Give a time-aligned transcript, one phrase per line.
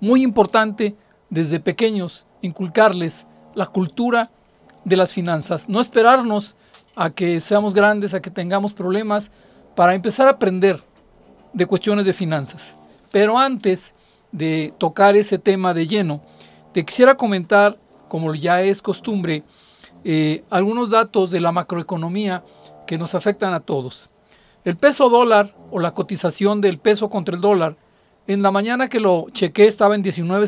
[0.00, 0.94] Muy importante
[1.30, 4.30] desde pequeños inculcarles la cultura
[4.84, 5.68] de las finanzas.
[5.68, 6.56] No esperarnos
[6.94, 9.30] a que seamos grandes, a que tengamos problemas
[9.74, 10.82] para empezar a aprender
[11.54, 12.76] de cuestiones de finanzas.
[13.10, 13.94] Pero antes
[14.32, 16.20] de tocar ese tema de lleno,
[16.72, 19.44] te quisiera comentar, como ya es costumbre,
[20.02, 22.44] eh, algunos datos de la macroeconomía
[22.86, 24.10] que nos afectan a todos.
[24.64, 27.76] El peso dólar o la cotización del peso contra el dólar,
[28.26, 30.46] en la mañana que lo chequé estaba en 19,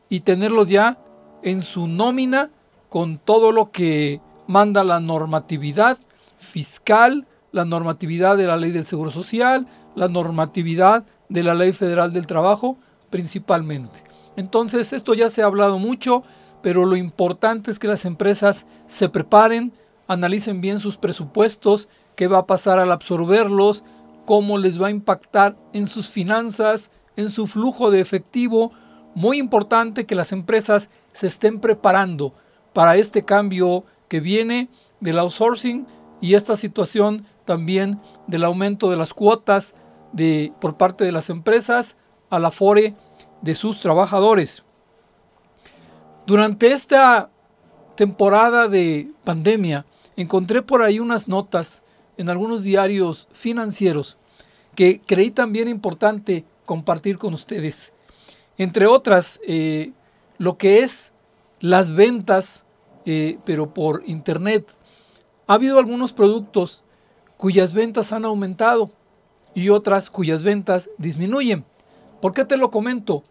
[0.08, 0.98] y tenerlos ya
[1.42, 2.50] en su nómina
[2.88, 5.98] con todo lo que manda la normatividad
[6.38, 12.12] fiscal, la normatividad de la ley del Seguro Social, la normatividad de la Ley Federal
[12.12, 12.76] del Trabajo
[13.10, 14.09] principalmente.
[14.36, 16.22] Entonces, esto ya se ha hablado mucho,
[16.62, 19.72] pero lo importante es que las empresas se preparen,
[20.06, 23.84] analicen bien sus presupuestos, qué va a pasar al absorberlos,
[24.26, 28.72] cómo les va a impactar en sus finanzas, en su flujo de efectivo.
[29.14, 32.34] Muy importante que las empresas se estén preparando
[32.72, 34.68] para este cambio que viene
[35.00, 35.86] del outsourcing
[36.20, 39.74] y esta situación también del aumento de las cuotas
[40.12, 41.96] de, por parte de las empresas
[42.28, 42.94] a la FORE
[43.42, 44.62] de sus trabajadores.
[46.26, 47.30] Durante esta
[47.96, 49.84] temporada de pandemia
[50.16, 51.82] encontré por ahí unas notas
[52.16, 54.16] en algunos diarios financieros
[54.74, 57.92] que creí también importante compartir con ustedes.
[58.58, 59.92] Entre otras, eh,
[60.38, 61.12] lo que es
[61.60, 62.64] las ventas,
[63.04, 64.74] eh, pero por internet.
[65.46, 66.84] Ha habido algunos productos
[67.36, 68.90] cuyas ventas han aumentado
[69.54, 71.64] y otras cuyas ventas disminuyen.
[72.20, 73.22] ¿Por qué te lo comento?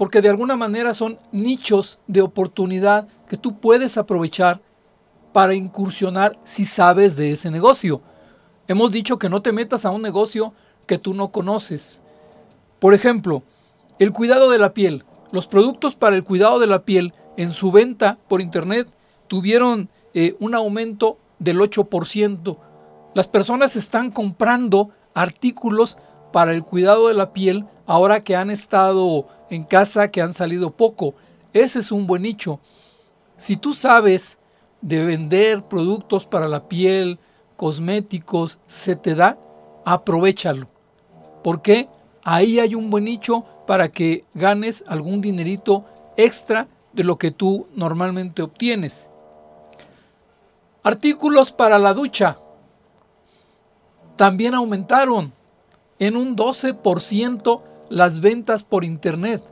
[0.00, 4.62] Porque de alguna manera son nichos de oportunidad que tú puedes aprovechar
[5.34, 8.00] para incursionar si sabes de ese negocio.
[8.66, 10.54] Hemos dicho que no te metas a un negocio
[10.86, 12.00] que tú no conoces.
[12.78, 13.42] Por ejemplo,
[13.98, 15.04] el cuidado de la piel.
[15.32, 18.88] Los productos para el cuidado de la piel en su venta por internet
[19.28, 22.56] tuvieron eh, un aumento del 8%.
[23.12, 25.98] Las personas están comprando artículos
[26.32, 30.70] para el cuidado de la piel ahora que han estado en casa, que han salido
[30.70, 31.14] poco.
[31.52, 32.60] Ese es un buen nicho.
[33.36, 34.38] Si tú sabes
[34.80, 37.18] de vender productos para la piel,
[37.56, 39.38] cosméticos, se te da,
[39.84, 40.68] aprovechalo.
[41.42, 41.88] Porque
[42.22, 45.84] ahí hay un buen nicho para que ganes algún dinerito
[46.16, 49.08] extra de lo que tú normalmente obtienes.
[50.82, 52.38] Artículos para la ducha
[54.16, 55.32] también aumentaron
[55.98, 59.42] en un 12% las ventas por internet.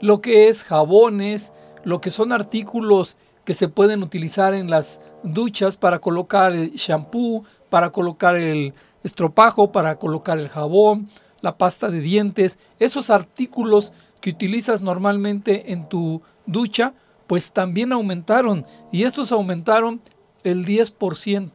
[0.00, 1.52] Lo que es jabones,
[1.84, 7.44] lo que son artículos que se pueden utilizar en las duchas para colocar el shampoo,
[7.70, 8.74] para colocar el
[9.04, 11.08] estropajo, para colocar el jabón,
[11.42, 16.94] la pasta de dientes, esos artículos que utilizas normalmente en tu ducha,
[17.26, 20.00] pues también aumentaron y estos aumentaron
[20.42, 21.50] el 10%.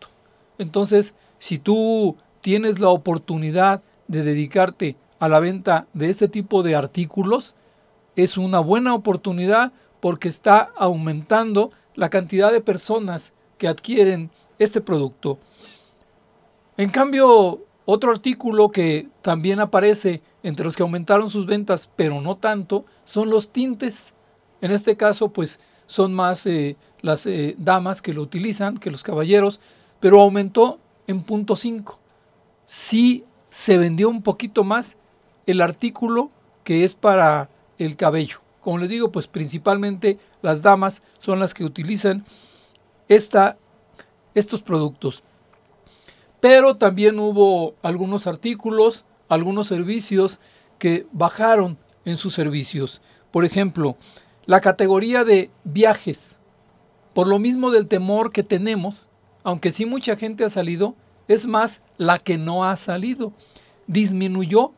[0.59, 6.75] Entonces, si tú tienes la oportunidad de dedicarte a la venta de este tipo de
[6.75, 7.55] artículos,
[8.15, 15.37] es una buena oportunidad porque está aumentando la cantidad de personas que adquieren este producto.
[16.75, 22.37] En cambio, otro artículo que también aparece entre los que aumentaron sus ventas, pero no
[22.37, 24.15] tanto, son los tintes.
[24.59, 29.03] En este caso, pues son más eh, las eh, damas que lo utilizan que los
[29.03, 29.59] caballeros,
[29.99, 31.99] pero aumentó en punto 5.
[32.65, 34.97] Sí se vendió un poquito más
[35.45, 36.29] el artículo
[36.63, 38.39] que es para el cabello.
[38.61, 42.23] Como les digo, pues principalmente las damas son las que utilizan
[43.07, 43.57] esta,
[44.35, 45.23] estos productos.
[46.39, 50.39] Pero también hubo algunos artículos, algunos servicios
[50.79, 53.01] que bajaron en sus servicios.
[53.31, 53.97] Por ejemplo,
[54.45, 56.37] la categoría de viajes.
[57.13, 59.09] Por lo mismo del temor que tenemos,
[59.43, 60.95] aunque sí mucha gente ha salido,
[61.27, 63.33] es más la que no ha salido.
[63.87, 64.73] Disminuyó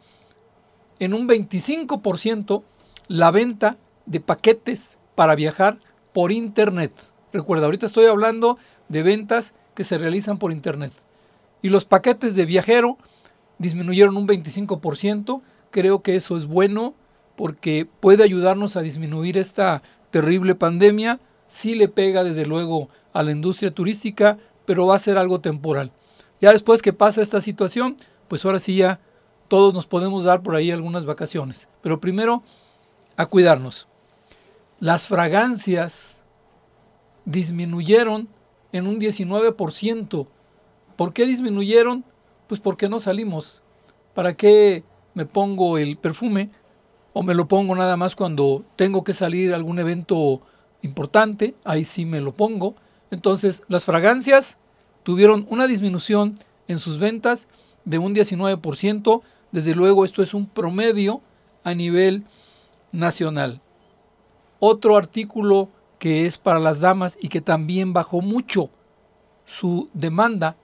[1.00, 2.63] en un 25%
[3.07, 5.80] la venta de paquetes para viajar
[6.13, 6.92] por Internet.
[7.31, 8.57] Recuerda, ahorita estoy hablando
[8.90, 10.94] de ventas que se realizan por Internet.
[11.62, 12.98] Y los paquetes de viajero
[13.57, 15.42] disminuyeron un 25%.
[15.72, 16.94] Creo que eso es bueno
[17.36, 19.81] porque puede ayudarnos a disminuir esta
[20.12, 21.19] terrible pandemia.
[21.48, 25.92] Sí le pega desde luego a la industria turística, pero va a ser algo temporal.
[26.42, 27.96] Ya después que pasa esta situación,
[28.28, 29.00] pues ahora sí ya
[29.54, 31.68] todos nos podemos dar por ahí algunas vacaciones.
[31.84, 32.42] Pero primero,
[33.18, 33.88] a cuidarnos.
[34.80, 36.18] Las fragancias
[37.26, 38.30] disminuyeron
[38.72, 40.28] en un 19%.
[40.96, 42.04] ¿Por qué disminuyeron?
[42.48, 43.62] Pues porque no salimos.
[44.16, 44.84] ¿Para qué
[45.14, 46.50] me pongo el perfume?
[47.14, 50.42] O me lo pongo nada más cuando tengo que salir a algún evento
[50.82, 52.74] importante, ahí sí me lo pongo.
[53.12, 54.58] Entonces, las fragancias
[55.04, 56.34] tuvieron una disminución
[56.68, 57.48] en sus ventas
[57.86, 59.22] de un 19%.
[59.54, 61.22] Desde luego, esto es un promedio
[61.64, 62.24] a nivel
[62.92, 63.62] nacional.
[64.60, 65.70] Otro artículo
[66.00, 68.70] que es para las damas y que también bajó mucho
[69.46, 70.58] su demanda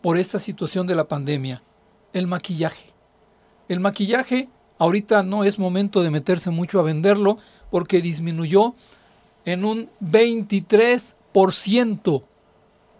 [0.00, 1.64] por esta situación de la pandemia,
[2.12, 2.92] el maquillaje.
[3.68, 4.48] El maquillaje
[4.78, 7.38] ahorita no es momento de meterse mucho a venderlo
[7.72, 8.76] porque disminuyó
[9.44, 12.22] en un 23%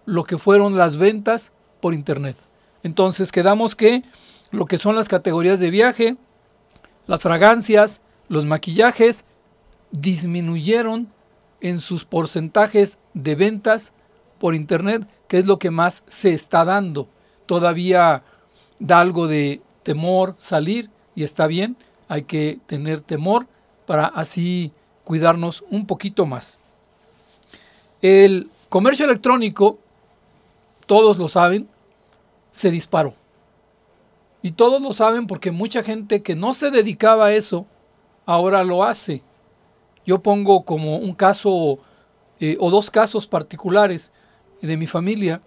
[0.04, 2.36] lo que fueron las ventas por internet.
[2.82, 4.02] Entonces quedamos que
[4.52, 6.16] lo que son las categorías de viaje,
[7.06, 9.24] las fragancias, los maquillajes
[9.90, 11.08] disminuyeron
[11.60, 13.92] en sus porcentajes de ventas
[14.38, 17.08] por internet, que es lo que más se está dando.
[17.46, 18.22] Todavía
[18.78, 21.76] da algo de temor salir y está bien,
[22.08, 23.46] hay que tener temor
[23.86, 24.72] para así
[25.04, 26.58] cuidarnos un poquito más.
[28.02, 29.78] El comercio electrónico,
[30.86, 31.68] todos lo saben,
[32.50, 33.14] se disparó.
[34.42, 37.66] Y todos lo saben porque mucha gente que no se dedicaba a eso,
[38.26, 39.22] ahora lo hace.
[40.04, 41.78] Yo pongo como un caso
[42.40, 44.10] eh, o dos casos particulares
[44.60, 45.42] de mi familia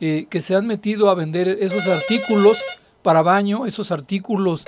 [0.00, 2.58] eh, que se han metido a vender esos artículos
[3.02, 4.64] para baño, esos artículos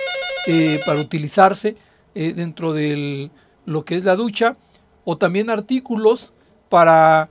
[0.47, 1.77] eh, para utilizarse
[2.13, 3.31] dentro de
[3.65, 4.57] lo que es la ducha,
[5.05, 6.33] o también artículos
[6.67, 7.29] para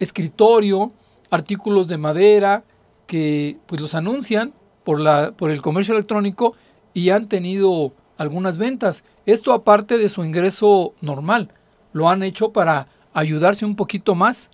[0.00, 0.90] escritorio,
[1.30, 2.64] artículos de madera,
[3.06, 4.54] que pues los anuncian
[4.84, 6.54] por, la, por el comercio electrónico
[6.94, 9.04] y han tenido algunas ventas.
[9.26, 11.52] Esto aparte de su ingreso normal,
[11.92, 14.50] lo han hecho para ayudarse un poquito más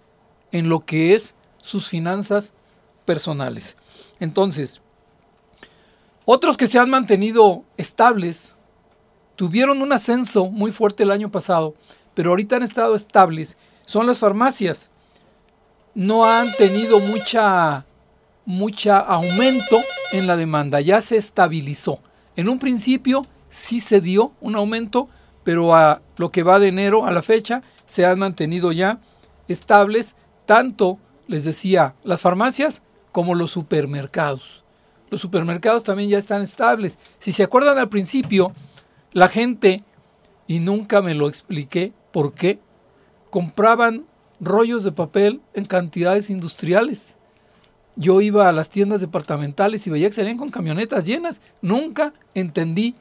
[0.52, 2.52] en lo que es sus finanzas
[3.04, 3.76] personales.
[4.20, 4.82] Entonces,
[6.24, 8.54] otros que se han mantenido estables,
[9.36, 11.74] tuvieron un ascenso muy fuerte el año pasado,
[12.14, 13.56] pero ahorita han estado estables,
[13.86, 14.90] son las farmacias.
[15.94, 17.86] No han tenido mucha
[18.48, 22.00] mucha aumento en la demanda, ya se estabilizó.
[22.34, 25.10] En un principio sí se dio un aumento,
[25.44, 29.00] pero a lo que va de enero a la fecha se han mantenido ya
[29.48, 32.80] estables tanto, les decía, las farmacias
[33.12, 34.64] como los supermercados.
[35.10, 36.96] Los supermercados también ya están estables.
[37.18, 38.54] Si se acuerdan al principio,
[39.12, 39.84] la gente,
[40.46, 42.60] y nunca me lo expliqué por qué,
[43.28, 44.06] compraban
[44.40, 47.17] rollos de papel en cantidades industriales.
[48.00, 51.40] Yo iba a las tiendas departamentales y veía que salían con camionetas llenas.
[51.60, 52.94] Nunca entendí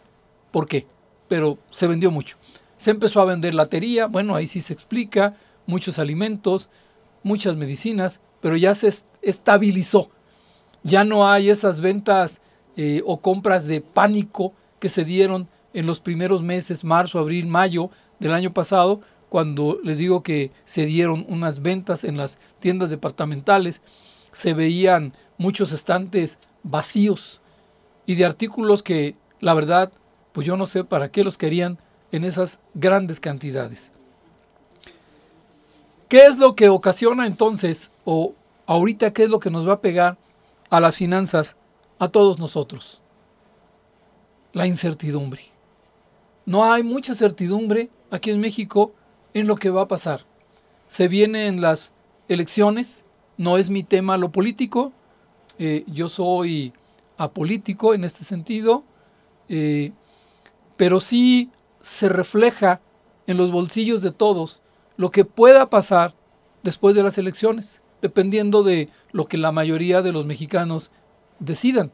[0.50, 0.88] por qué,
[1.28, 2.38] pero se vendió mucho.
[2.78, 5.36] Se empezó a vender latería, bueno, ahí sí se explica,
[5.68, 6.72] muchos alimentos,
[7.22, 10.10] muchas medicinas, pero ya se estabilizó.
[10.82, 12.42] Ya no hay esas ventas
[12.76, 17.92] eh, o compras de pánico que se dieron en los primeros meses, marzo, abril, mayo
[18.20, 23.82] del año pasado, cuando les digo que se dieron unas ventas en las tiendas departamentales,
[24.38, 27.42] se veían muchos estantes vacíos
[28.06, 29.92] y de artículos que la verdad,
[30.32, 31.80] pues yo no sé para qué los querían
[32.12, 33.92] en esas grandes cantidades.
[36.08, 38.36] ¿Qué es lo que ocasiona entonces, o
[38.68, 40.20] ahorita qué es lo que nos va a pegar
[40.70, 41.58] a las finanzas,
[41.98, 43.02] a todos nosotros?
[44.54, 45.42] La incertidumbre.
[46.46, 48.94] No hay mucha certidumbre aquí en México
[49.34, 50.28] en lo que va a pasar.
[50.88, 51.92] Se vienen las
[52.28, 53.04] elecciones,
[53.38, 54.92] no es mi tema lo político,
[55.60, 56.74] eh, yo soy
[57.18, 58.84] apolítico en este sentido,
[59.50, 59.92] eh,
[60.76, 61.50] pero sí
[61.82, 62.82] se refleja
[63.26, 64.62] en los bolsillos de todos
[64.98, 66.14] lo que pueda pasar
[66.64, 70.92] después de las elecciones, dependiendo de lo que la mayoría de los mexicanos
[71.40, 71.92] decidan.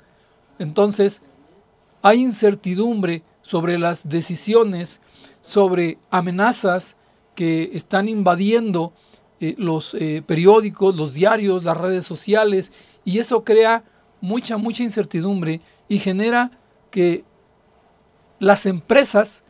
[0.60, 1.22] Entonces,
[2.02, 5.02] hay incertidumbre sobre las decisiones,
[5.42, 6.96] sobre amenazas
[7.36, 8.94] que están invadiendo
[9.44, 12.72] eh, los eh, periódicos, los diarios, las redes sociales,
[13.04, 13.84] y eso crea
[14.22, 15.60] mucha, mucha incertidumbre
[15.90, 16.50] y genera
[16.92, 17.26] que
[18.40, 19.44] las empresas,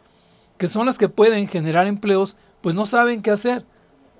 [0.57, 3.67] que son las que pueden generar empleos, pues no saben qué hacer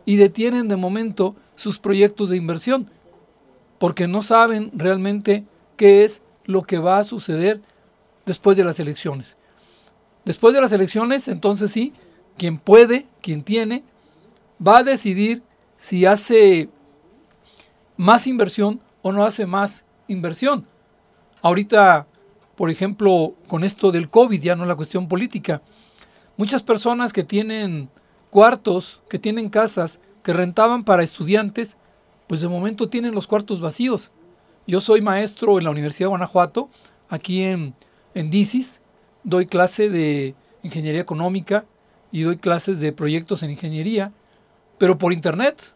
[0.05, 2.91] y detienen de momento sus proyectos de inversión,
[3.79, 5.43] porque no saben realmente
[5.75, 7.63] qué es lo que va a suceder
[8.27, 9.37] después de las elecciones.
[10.23, 11.93] Después de las elecciones, entonces sí,
[12.37, 13.83] quien puede, quien tiene,
[14.65, 15.41] va a decidir
[15.83, 16.69] si hace
[17.97, 20.65] más inversión o no hace más inversión.
[21.41, 22.07] Ahorita,
[22.55, 25.61] por ejemplo, con esto del COVID, ya no es la cuestión política,
[26.37, 27.89] muchas personas que tienen
[28.29, 31.75] cuartos, que tienen casas, que rentaban para estudiantes,
[32.27, 34.09] pues de momento tienen los cuartos vacíos.
[34.65, 36.69] Yo soy maestro en la Universidad de Guanajuato,
[37.09, 37.73] aquí en,
[38.13, 38.79] en DICIS,
[39.25, 41.65] doy clase de ingeniería económica
[42.09, 44.13] y doy clases de proyectos en ingeniería,
[44.83, 45.73] pero por internet.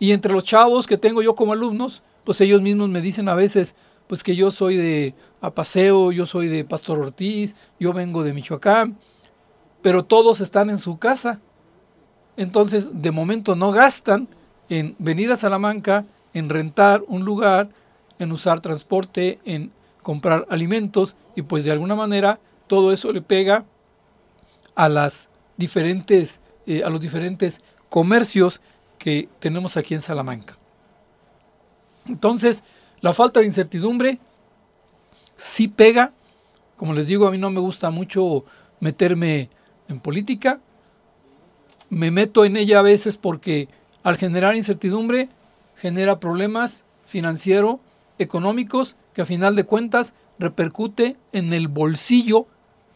[0.00, 3.36] Y entre los chavos que tengo yo como alumnos, pues ellos mismos me dicen a
[3.36, 3.76] veces,
[4.08, 8.98] pues que yo soy de Apaseo, yo soy de Pastor Ortiz, yo vengo de Michoacán,
[9.82, 11.38] pero todos están en su casa.
[12.36, 14.26] Entonces, de momento no gastan
[14.68, 17.68] en venir a Salamanca, en rentar un lugar,
[18.18, 19.70] en usar transporte, en
[20.02, 23.64] comprar alimentos y pues de alguna manera todo eso le pega
[24.74, 28.60] a las diferentes eh, a los diferentes comercios
[28.98, 30.56] que tenemos aquí en Salamanca.
[32.06, 32.62] Entonces,
[33.00, 34.18] la falta de incertidumbre
[35.36, 36.12] sí pega.
[36.76, 38.44] Como les digo, a mí no me gusta mucho
[38.80, 39.50] meterme
[39.88, 40.60] en política.
[41.90, 43.68] Me meto en ella a veces porque
[44.02, 45.28] al generar incertidumbre
[45.76, 47.76] genera problemas financieros,
[48.18, 52.46] económicos que a final de cuentas repercute en el bolsillo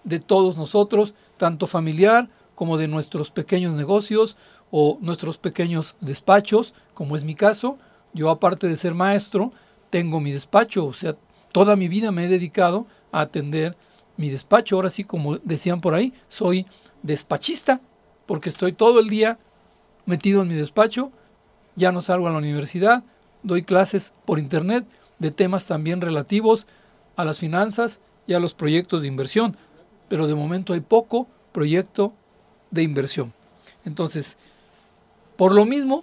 [0.05, 4.37] de todos nosotros, tanto familiar como de nuestros pequeños negocios
[4.73, 7.79] o nuestros pequeños despachos, como es mi caso.
[8.15, 9.53] Yo aparte de ser maestro,
[9.91, 11.15] tengo mi despacho, o sea,
[11.53, 13.77] toda mi vida me he dedicado a atender
[14.17, 14.77] mi despacho.
[14.77, 16.67] Ahora sí, como decían por ahí, soy
[17.03, 17.81] despachista,
[18.27, 19.39] porque estoy todo el día
[20.07, 21.13] metido en mi despacho,
[21.77, 23.05] ya no salgo a la universidad,
[23.43, 24.87] doy clases por internet,
[25.19, 26.67] de temas también relativos
[27.17, 29.57] a las finanzas y a los proyectos de inversión.
[30.09, 32.15] Pero de momento hay poco proyecto
[32.71, 33.35] de inversión.
[33.85, 34.39] Entonces,
[35.37, 36.03] por lo mismo,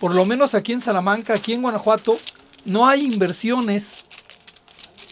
[0.00, 2.16] por lo menos aquí en Salamanca, aquí en Guanajuato,
[2.64, 4.04] no hay inversiones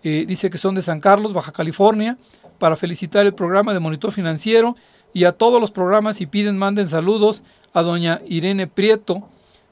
[0.04, 2.18] Eh, dice que son de San Carlos, Baja California,
[2.60, 4.76] para felicitar el programa de Monitor Financiero
[5.16, 7.42] y a todos los programas y piden manden saludos
[7.74, 9.30] a doña Irene Prieto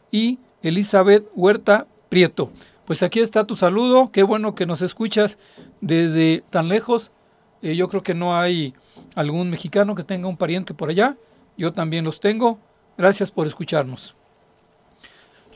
[0.10, 2.50] y Elizabeth Huerta Prieto.
[2.86, 5.38] Pues aquí está tu saludo, qué bueno que nos escuchas
[5.82, 7.12] desde tan lejos.
[7.62, 8.74] Eh, yo creo que no hay
[9.16, 11.18] algún mexicano que tenga un pariente por allá.
[11.58, 12.58] Yo también los tengo.
[12.98, 14.16] Gracias por escucharnos.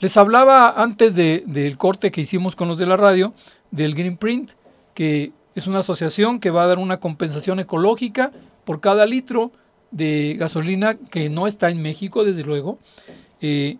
[0.02, 3.34] Les hablaba antes del corte que hicimos con los de la radio
[3.72, 4.52] del Green Print,
[4.94, 8.34] que es una asociación que va a dar una compensación ecológica
[8.66, 9.54] por cada litro
[9.92, 12.80] de gasolina que no está en México, desde luego.
[13.42, 13.78] Eh,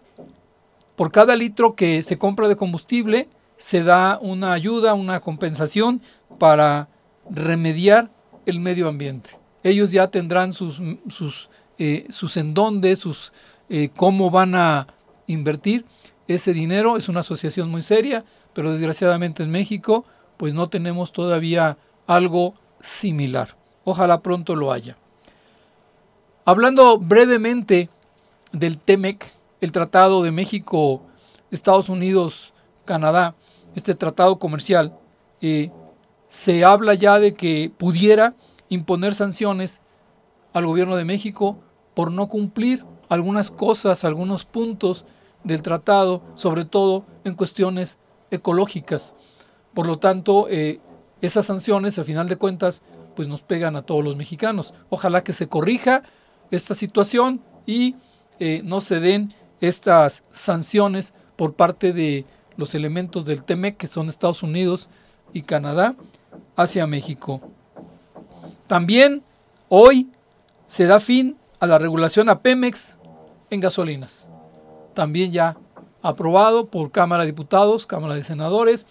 [0.96, 6.02] por cada litro que se compra de combustible se da una ayuda, una compensación
[6.40, 6.90] para
[7.30, 8.10] remediar
[8.46, 9.32] el medio ambiente.
[9.64, 13.34] Ellos ya tendrán sus, sus, eh, sus en dónde, sus
[13.70, 14.88] eh, cómo van a
[15.26, 15.86] invertir
[16.28, 16.98] ese dinero.
[16.98, 18.24] Es una asociación muy seria,
[18.54, 20.06] pero desgraciadamente en México
[20.38, 23.58] pues no tenemos todavía algo similar.
[23.84, 24.98] Ojalá pronto lo haya.
[26.50, 27.90] Hablando brevemente
[28.54, 31.02] del TEMEC, el Tratado de México,
[31.52, 32.54] Estados Unidos,
[32.86, 33.36] Canadá,
[33.76, 34.98] este tratado comercial,
[35.42, 35.72] eh,
[36.30, 38.34] se habla ya de que pudiera
[38.70, 39.82] imponer sanciones
[40.54, 41.58] al gobierno de México
[41.94, 45.06] por no cumplir algunas cosas, algunos puntos
[45.44, 47.98] del tratado, sobre todo en cuestiones
[48.32, 49.18] ecológicas.
[49.74, 50.80] Por lo tanto, eh,
[51.20, 52.84] esas sanciones, al final de cuentas,
[53.18, 54.74] pues nos pegan a todos los mexicanos.
[54.90, 56.04] Ojalá que se corrija
[56.52, 57.96] esta situación y
[58.40, 64.08] eh, no se den estas sanciones por parte de los elementos del TEMEC, que son
[64.08, 64.90] Estados Unidos
[65.34, 65.96] y Canadá,
[66.56, 67.42] hacia México.
[68.68, 69.24] También
[69.70, 70.10] hoy
[70.66, 72.98] se da fin a la regulación a Pemex
[73.50, 74.30] en gasolinas.
[74.94, 75.58] También ya
[76.02, 78.88] aprobado por Cámara de Diputados, Cámara de Senadores.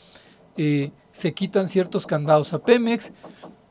[0.56, 3.12] Eh, se quitan ciertos candados a Pemex.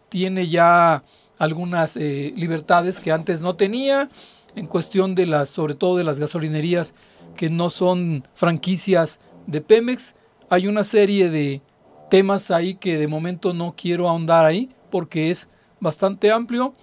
[0.09, 1.03] Tiene ya
[1.37, 4.09] algunas eh, libertades que antes no tenía
[4.55, 6.93] en cuestión de las, sobre todo de las gasolinerías
[7.35, 10.15] que no son franquicias de Pemex.
[10.49, 11.61] Hay una serie de
[12.09, 16.73] temas ahí que de momento no quiero ahondar ahí porque es bastante amplio.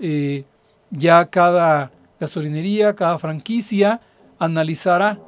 [0.00, 0.44] Eh,
[0.90, 4.00] ya cada gasolinería, cada franquicia
[4.38, 5.20] analizará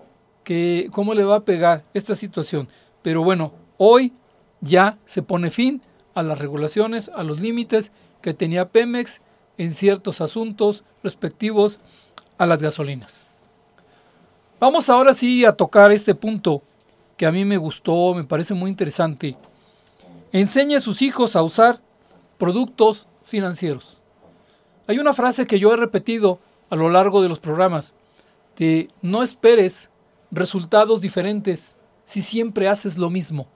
[0.44, 2.68] que, cómo le va a pegar esta situación.
[3.02, 4.12] Pero bueno, hoy
[4.60, 5.82] ya se pone fin
[6.14, 9.20] a las regulaciones, a los límites que tenía Pemex
[9.59, 11.80] en ciertos asuntos respectivos
[12.38, 13.28] a las gasolinas.
[14.59, 16.62] Vamos ahora sí a tocar este punto
[17.16, 19.37] que a mí me gustó, me parece muy interesante.
[20.33, 21.80] Enseñe a sus hijos a usar
[22.38, 23.98] productos financieros.
[24.87, 27.94] Hay una frase que yo he repetido a lo largo de los programas,
[28.56, 29.90] de no esperes
[30.30, 33.46] resultados diferentes si siempre haces lo mismo.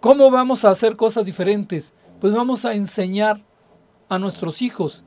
[0.00, 1.92] ¿Cómo vamos a hacer cosas diferentes?
[2.20, 3.40] Pues vamos a enseñar
[4.08, 5.04] a nuestros hijos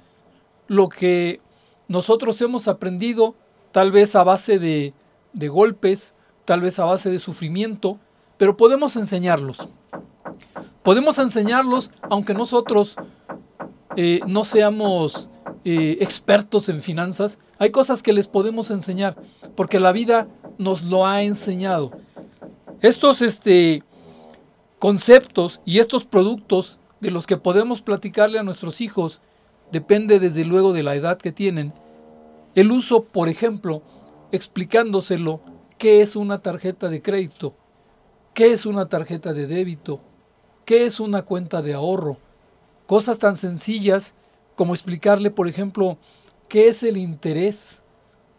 [0.67, 1.41] lo que
[1.89, 3.35] nosotros hemos aprendido,
[3.73, 4.93] tal vez a base de,
[5.49, 6.13] golpes,
[6.45, 7.99] tal vez a base de sufrimiento,
[8.37, 9.67] pero podemos enseñarlos.
[10.83, 12.95] Podemos enseñarlos aunque nosotros
[13.97, 15.29] eh, no seamos
[15.65, 17.39] eh, expertos en finanzas.
[17.59, 19.17] Hay cosas que les podemos enseñar
[19.57, 21.91] porque la vida nos lo ha enseñado.
[22.79, 23.83] Estos este,
[24.79, 29.21] conceptos y estos productos de los que podemos platicarle a nuestros hijos
[29.71, 31.73] depende desde luego de la edad que tienen.
[32.55, 33.81] El uso, por ejemplo,
[34.31, 35.41] explicándoselo
[35.77, 37.55] qué es una tarjeta de crédito,
[38.33, 39.99] qué es una tarjeta de débito,
[40.63, 42.17] qué es una cuenta de ahorro.
[42.85, 44.13] Cosas tan sencillas
[44.55, 45.97] como explicarle, por ejemplo,
[46.47, 47.81] qué es el interés.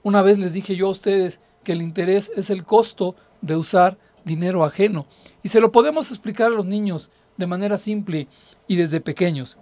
[0.03, 3.99] Una vez les dije yo a ustedes que el interés es el costo de usar
[4.25, 5.07] dinero ajeno.
[5.43, 7.11] Y se lo podemos explicar a los niños
[7.43, 8.29] de manera simple
[8.69, 9.59] y desde pequeños.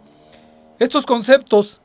[0.79, 1.81] Estos conceptos,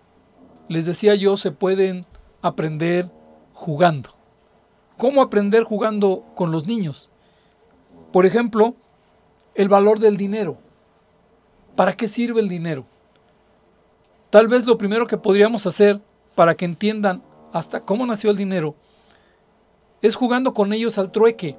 [0.67, 2.05] les decía yo, se pueden
[2.41, 3.09] aprender
[3.53, 4.09] jugando.
[4.97, 7.09] ¿Cómo aprender jugando con los niños?
[8.11, 8.75] Por ejemplo,
[9.53, 10.57] el valor del dinero.
[11.77, 12.85] ¿Para qué sirve el dinero?
[14.31, 16.01] Tal vez lo primero que podríamos hacer
[16.35, 18.75] para que entiendan hasta cómo nació el dinero
[20.01, 21.55] es jugando con ellos al trueque.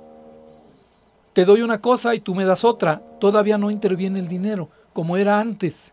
[1.37, 3.03] Te doy una cosa y tú me das otra.
[3.20, 5.92] Todavía no interviene el dinero, como era antes.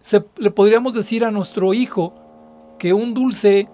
[0.00, 2.14] Se, le podríamos decir a nuestro hijo
[2.78, 3.68] que un dulce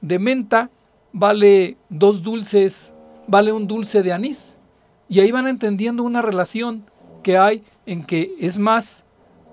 [0.00, 0.70] de menta
[1.12, 2.94] vale dos dulces,
[3.26, 4.56] vale un dulce de anís.
[5.08, 6.84] Y ahí van entendiendo una relación
[7.24, 9.04] que hay en que es más,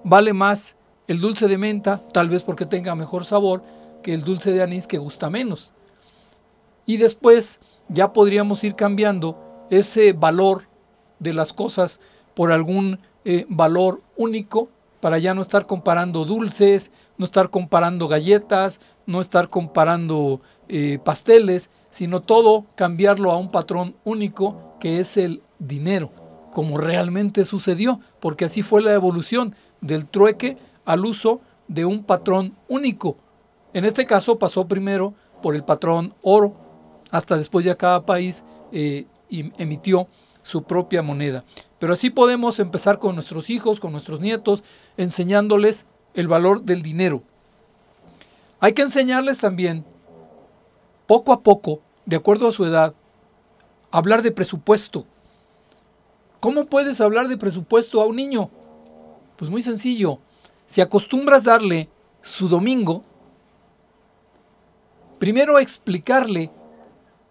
[0.04, 0.76] vale más
[1.08, 3.64] el dulce de menta, tal vez porque tenga mejor sabor,
[4.04, 5.74] que el dulce de anís que gusta menos.
[6.86, 10.64] Y después ya podríamos ir cambiando ese valor
[11.20, 12.00] de las cosas
[12.34, 14.70] por algún eh, valor único
[15.02, 21.70] para ya no estar comparando dulces, no estar comparando galletas, no estar comparando eh, pasteles,
[21.90, 26.12] sino todo cambiarlo a un patrón único que es el dinero,
[26.52, 32.56] como realmente sucedió, porque así fue la evolución del trueque al uso de un patrón
[32.68, 33.18] único.
[33.74, 36.69] En este caso pasó primero por el patrón oro,
[37.12, 40.08] hasta después ya cada país eh, emitió
[40.44, 41.44] su propia moneda.
[41.80, 44.64] Pero así podemos empezar con nuestros hijos, con nuestros nietos,
[44.98, 47.24] enseñándoles el valor del dinero.
[48.60, 49.86] Hay que enseñarles también,
[51.08, 52.94] poco a poco, de acuerdo a su edad,
[53.92, 55.06] hablar de presupuesto.
[56.40, 58.50] ¿Cómo puedes hablar de presupuesto a un niño?
[59.38, 60.20] Pues muy sencillo.
[60.68, 61.90] Si acostumbras darle
[62.22, 63.04] su domingo,
[65.18, 66.52] primero explicarle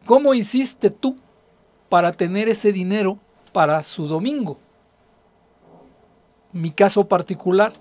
[0.09, 1.17] cómo hiciste tú
[1.91, 3.19] para tener ese dinero
[3.53, 4.57] para su domingo.
[6.51, 7.75] Mi caso particular,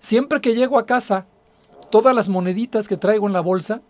[0.00, 1.24] siempre que llego a casa
[1.88, 3.80] todas las moneditas que traigo en la bolsa,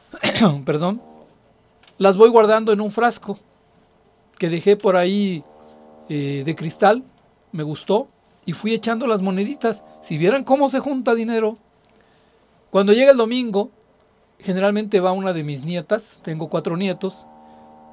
[0.64, 1.02] perdón,
[1.98, 3.38] las voy guardando en un frasco
[4.38, 5.44] que dejé por ahí
[6.08, 7.04] eh, de cristal,
[7.52, 8.08] me gustó,
[8.46, 9.84] y fui echando las moneditas.
[10.00, 11.58] Si vieran cómo se junta dinero.
[12.70, 13.70] Cuando llega el domingo,
[14.38, 17.26] generalmente va una de mis nietas, tengo cuatro nietos,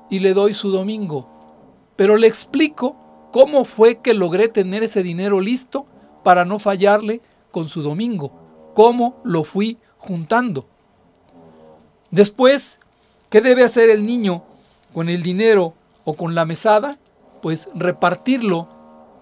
[0.10, 1.30] y le doy su domingo.
[1.96, 2.96] Pero le explico
[3.32, 5.86] cómo fue que logré tener ese dinero listo
[6.24, 10.66] para no fallarle con su domingo cómo lo fui juntando.
[12.12, 12.80] Después,
[13.30, 14.44] ¿qué debe hacer el niño
[14.94, 16.98] con el dinero o con la mesada?
[17.42, 18.68] Pues repartirlo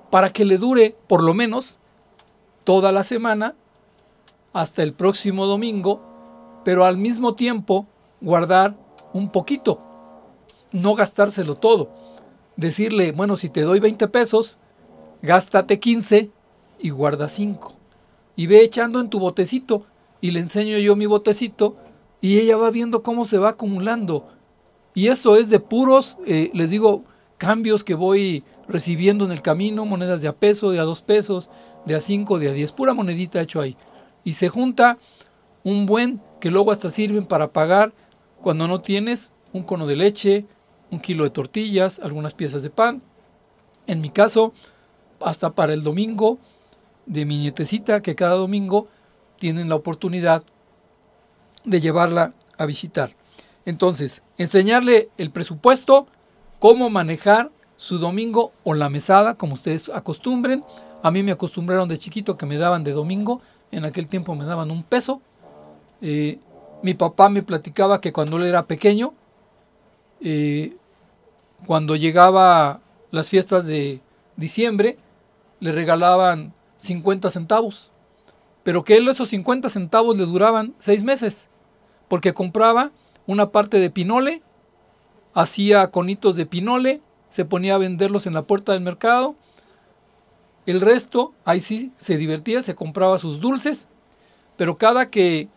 [0.10, 1.80] para que le dure por lo menos
[2.64, 3.56] toda la semana
[4.54, 6.02] hasta el próximo domingo,
[6.64, 7.88] pero al mismo tiempo
[8.20, 8.76] guardar
[9.14, 9.82] un poquito,
[10.72, 11.90] no gastárselo todo.
[12.56, 14.58] Decirle, bueno, si te doy 20 pesos,
[15.22, 16.30] gástate 15
[16.80, 17.82] y guarda 5
[18.36, 19.86] y ve echando en tu botecito
[20.20, 21.76] y le enseño yo mi botecito
[22.22, 24.28] y ella va viendo cómo se va acumulando.
[24.94, 27.04] Y eso es de puros, eh, les digo,
[27.38, 31.50] cambios que voy recibiendo en el camino, monedas de a peso, de a dos pesos,
[31.86, 33.76] de a cinco, de a diez, pura monedita hecho ahí.
[34.24, 35.00] Y se junta
[35.64, 37.94] un buen que luego hasta sirven para pagar
[38.42, 40.46] cuando no tienes un cono de leche,
[40.90, 43.02] un kilo de tortillas, algunas piezas de pan.
[43.88, 44.52] En mi caso,
[45.22, 46.40] hasta para el domingo
[47.06, 48.88] de mi nietecita que cada domingo
[49.40, 50.44] tienen la oportunidad
[51.64, 53.16] de llevarla a visitar.
[53.66, 56.08] Entonces, enseñarle el presupuesto,
[56.60, 60.64] cómo manejar su domingo o la mesada, como ustedes acostumbren.
[61.04, 64.46] A mí me acostumbraron de chiquito que me daban de domingo, en aquel tiempo me
[64.46, 65.22] daban un peso.
[66.02, 66.40] Eh,
[66.82, 69.14] mi papá me platicaba que cuando él era pequeño,
[70.20, 70.76] eh,
[71.66, 74.02] cuando llegaba las fiestas de
[74.36, 74.98] diciembre,
[75.60, 77.92] le regalaban 50 centavos.
[78.64, 81.48] Pero que él esos 50 centavos le duraban seis meses.
[82.08, 82.92] Porque compraba
[83.28, 84.42] una parte de pinole,
[85.34, 89.36] hacía conitos de pinole, se ponía a venderlos en la puerta del mercado.
[90.66, 93.88] El resto, ahí sí, se divertía, se compraba sus dulces.
[94.58, 95.48] Pero cada que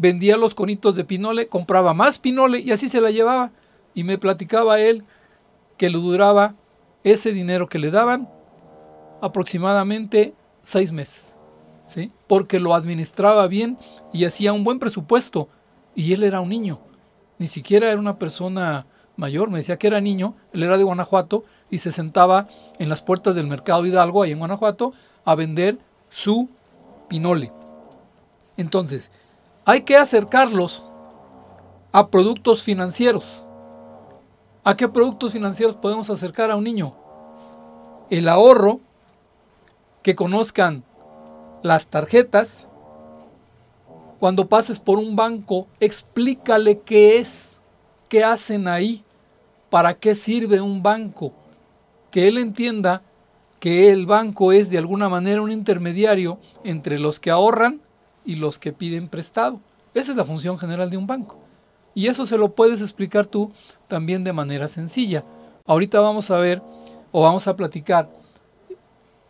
[0.00, 3.52] vendía los conitos de pinole, compraba más pinole y así se la llevaba.
[3.94, 5.04] Y me platicaba él
[5.76, 6.54] que le duraba
[7.04, 8.28] ese dinero que le daban
[9.20, 11.34] aproximadamente seis meses,
[11.86, 12.10] ¿sí?
[12.26, 13.78] porque lo administraba bien
[14.12, 15.48] y hacía un buen presupuesto.
[15.94, 16.80] Y él era un niño,
[17.38, 18.86] ni siquiera era una persona
[19.16, 22.46] mayor, me decía que era niño, él era de Guanajuato y se sentaba
[22.78, 26.48] en las puertas del mercado Hidalgo, ahí en Guanajuato, a vender su
[27.08, 27.52] pinole.
[28.56, 29.10] Entonces,
[29.70, 30.90] hay que acercarlos
[31.92, 33.44] a productos financieros.
[34.64, 36.96] ¿A qué productos financieros podemos acercar a un niño?
[38.10, 38.80] El ahorro,
[40.02, 40.82] que conozcan
[41.62, 42.66] las tarjetas.
[44.18, 47.60] Cuando pases por un banco, explícale qué es,
[48.08, 49.04] qué hacen ahí,
[49.70, 51.32] para qué sirve un banco.
[52.10, 53.02] Que él entienda
[53.60, 57.80] que el banco es de alguna manera un intermediario entre los que ahorran
[58.24, 59.60] y los que piden prestado.
[59.94, 61.38] Esa es la función general de un banco.
[61.94, 63.52] Y eso se lo puedes explicar tú
[63.88, 65.24] también de manera sencilla.
[65.66, 66.62] Ahorita vamos a ver
[67.12, 68.08] o vamos a platicar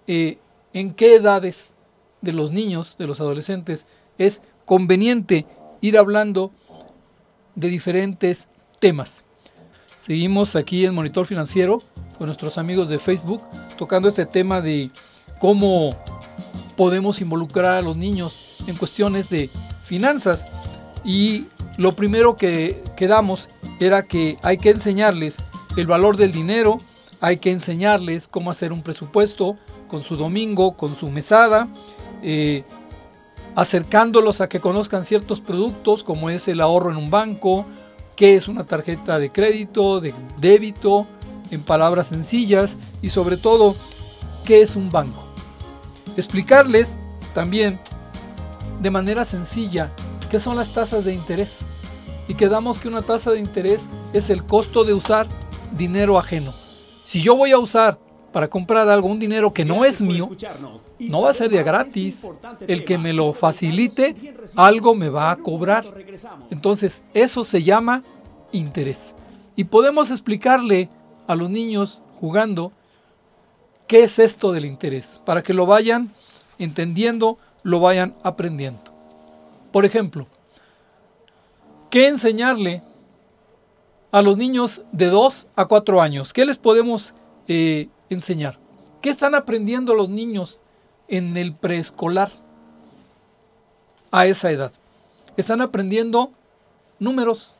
[0.06, 0.38] eh,
[0.72, 1.74] en qué edades
[2.20, 3.86] de los niños, de los adolescentes,
[4.18, 5.46] es conveniente
[5.80, 6.50] ir hablando
[7.54, 8.48] de diferentes
[8.78, 9.24] temas.
[9.98, 11.82] Seguimos aquí en Monitor Financiero
[12.18, 13.42] con nuestros amigos de Facebook
[13.78, 14.90] tocando este tema de
[15.38, 15.96] cómo
[16.76, 19.50] podemos involucrar a los niños en cuestiones de
[19.82, 20.46] finanzas.
[21.04, 25.36] Y lo primero que quedamos era que hay que enseñarles
[25.76, 26.80] el valor del dinero,
[27.20, 29.56] hay que enseñarles cómo hacer un presupuesto
[29.88, 31.68] con su domingo, con su mesada,
[32.22, 32.64] eh,
[33.54, 37.66] acercándolos a que conozcan ciertos productos como es el ahorro en un banco,
[38.16, 41.06] qué es una tarjeta de crédito, de débito,
[41.50, 43.74] en palabras sencillas y sobre todo
[44.44, 45.24] qué es un banco.
[46.16, 46.98] Explicarles
[47.34, 47.80] también
[48.80, 49.92] de manera sencilla
[50.30, 51.58] qué son las tasas de interés
[52.28, 55.26] y quedamos que una tasa de interés es el costo de usar
[55.76, 56.54] dinero ajeno.
[57.04, 57.98] Si yo voy a usar
[58.32, 60.30] para comprar algo, un dinero que no es mío,
[61.00, 62.24] no va a ser de gratis.
[62.68, 64.14] El que me lo facilite,
[64.54, 65.84] algo me va a cobrar.
[66.50, 68.04] Entonces, eso se llama
[68.52, 69.14] interés.
[69.56, 70.88] Y podemos explicarle
[71.26, 72.72] a los niños jugando
[73.88, 76.12] qué es esto del interés, para que lo vayan
[76.58, 78.80] entendiendo, lo vayan aprendiendo.
[79.72, 80.26] Por ejemplo,
[81.90, 82.82] ¿qué enseñarle
[84.10, 86.32] a los niños de 2 a 4 años?
[86.32, 87.14] ¿Qué les podemos
[87.48, 88.58] eh, enseñar?
[89.00, 90.60] ¿Qué están aprendiendo los niños
[91.08, 92.30] en el preescolar
[94.10, 94.72] a esa edad?
[95.36, 96.32] Están aprendiendo
[96.98, 97.54] números.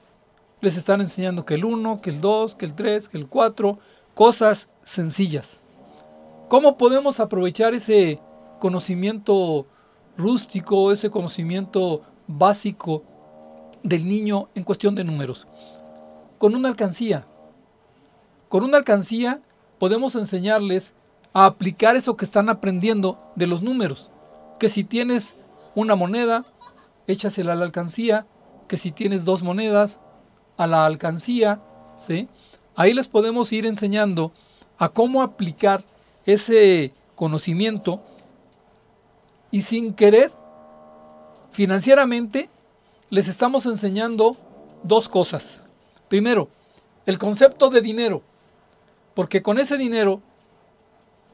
[0.61, 3.79] Les están enseñando que el 1, que el 2, que el 3, que el 4,
[4.15, 5.63] cosas sencillas.
[6.49, 8.21] ¿Cómo podemos aprovechar ese
[8.59, 9.67] conocimiento
[10.17, 13.03] rústico, ese conocimiento básico
[13.83, 15.47] del niño en cuestión de números?
[16.39, 17.27] Con una alcancía.
[18.49, 19.41] Con una alcancía
[19.79, 20.95] podemos enseñarles
[21.33, 24.11] a aplicar eso que están aprendiendo de los números.
[24.59, 25.37] Que si tienes
[25.75, 26.45] una moneda,
[27.07, 28.27] échasela a la alcancía.
[28.69, 30.01] Que si tienes dos monedas,
[30.57, 31.61] a la alcancía.
[31.97, 32.29] ¿sí?
[32.77, 34.33] Ahí les podemos ir enseñando
[34.79, 35.85] a cómo aplicar
[36.25, 38.03] ese conocimiento
[39.51, 40.31] y sin querer,
[41.51, 42.49] financieramente,
[43.09, 44.37] les estamos enseñando
[44.83, 45.65] dos cosas.
[46.09, 46.49] Primero,
[47.07, 48.23] el concepto de dinero
[49.15, 50.23] porque con ese dinero,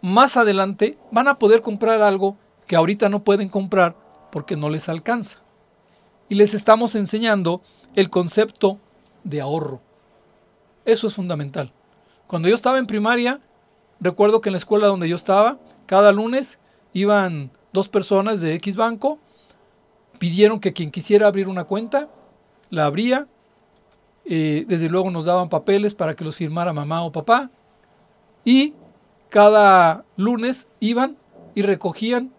[0.00, 3.94] más adelante, van a poder comprar algo que ahorita no pueden comprar
[4.32, 5.40] porque no les alcanza.
[6.28, 7.62] Y les estamos enseñando
[7.94, 8.78] el concepto
[9.24, 9.80] de ahorro.
[10.84, 11.72] Eso es fundamental.
[12.26, 13.40] Cuando yo estaba en primaria,
[14.00, 16.58] recuerdo que en la escuela donde yo estaba, cada lunes
[16.92, 19.18] iban dos personas de X banco,
[20.18, 22.08] pidieron que quien quisiera abrir una cuenta,
[22.70, 23.28] la abría,
[24.24, 27.50] eh, desde luego nos daban papeles para que los firmara mamá o papá,
[28.44, 28.74] y
[29.28, 31.16] cada lunes iban
[31.54, 32.32] y recogían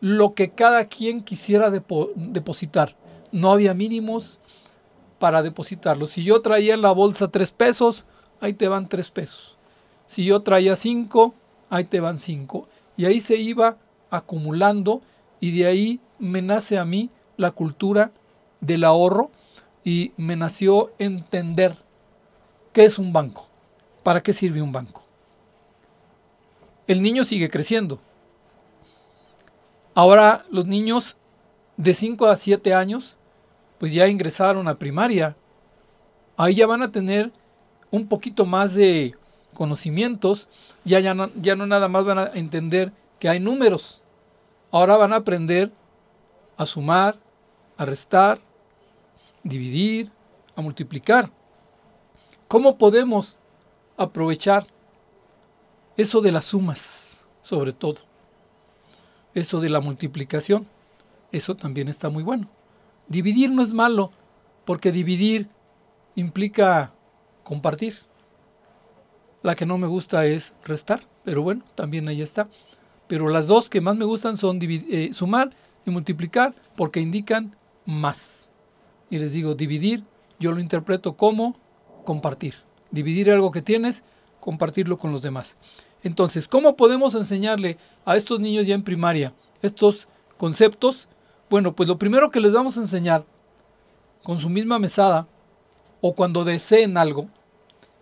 [0.00, 2.96] lo que cada quien quisiera depositar.
[3.32, 4.38] No había mínimos
[5.18, 6.06] para depositarlo.
[6.06, 8.06] Si yo traía en la bolsa tres pesos,
[8.40, 9.56] ahí te van tres pesos.
[10.06, 11.34] Si yo traía cinco,
[11.68, 12.68] ahí te van cinco.
[12.96, 13.76] Y ahí se iba
[14.10, 15.02] acumulando
[15.40, 18.12] y de ahí me nace a mí la cultura
[18.60, 19.30] del ahorro
[19.84, 21.74] y me nació entender
[22.72, 23.48] qué es un banco,
[24.02, 25.04] para qué sirve un banco
[26.90, 28.00] el niño sigue creciendo.
[29.94, 31.14] Ahora los niños
[31.76, 33.16] de 5 a 7 años,
[33.78, 35.36] pues ya ingresaron a primaria.
[36.36, 37.30] Ahí ya van a tener
[37.92, 39.14] un poquito más de
[39.54, 40.48] conocimientos,
[40.84, 43.99] ya, ya, ya no nada más van a entender que hay números.
[44.70, 45.72] Ahora van a aprender
[46.56, 47.18] a sumar,
[47.76, 48.38] a restar,
[49.42, 50.10] dividir,
[50.54, 51.30] a multiplicar.
[52.48, 53.38] ¿Cómo podemos
[53.96, 54.66] aprovechar
[56.00, 57.98] eso de las sumas, sobre todo.
[59.34, 60.66] Eso de la multiplicación,
[61.30, 62.48] eso también está muy bueno.
[63.08, 64.10] Dividir no es malo,
[64.64, 65.48] porque dividir
[66.14, 66.94] implica
[67.44, 67.98] compartir.
[69.42, 72.48] La que no me gusta es restar, pero bueno, también ahí está.
[73.10, 75.50] Pero las dos que más me gustan son eh, sumar
[75.84, 78.52] y multiplicar porque indican más.
[79.10, 80.04] Y les digo, dividir
[80.38, 81.56] yo lo interpreto como
[82.04, 82.54] compartir.
[82.92, 84.04] Dividir algo que tienes,
[84.38, 85.56] compartirlo con los demás.
[86.04, 91.08] Entonces, ¿cómo podemos enseñarle a estos niños ya en primaria estos conceptos?
[91.50, 93.24] Bueno, pues lo primero que les vamos a enseñar
[94.22, 95.26] con su misma mesada
[96.00, 97.28] o cuando deseen algo,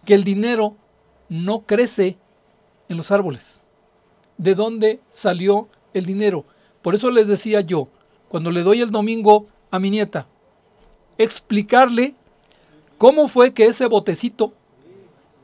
[0.04, 0.76] que el dinero
[1.30, 2.18] no crece
[2.90, 3.57] en los árboles.
[4.38, 6.44] ¿De dónde salió el dinero?
[6.82, 7.88] Por eso les decía yo,
[8.28, 10.26] cuando le doy el domingo a mi nieta,
[11.18, 12.14] explicarle
[12.96, 14.52] cómo fue que ese botecito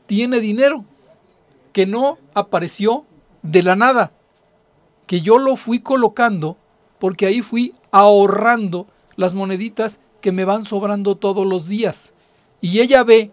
[0.07, 0.85] tiene dinero,
[1.73, 3.05] que no apareció
[3.41, 4.11] de la nada,
[5.07, 6.57] que yo lo fui colocando
[6.99, 12.13] porque ahí fui ahorrando las moneditas que me van sobrando todos los días.
[12.61, 13.31] Y ella ve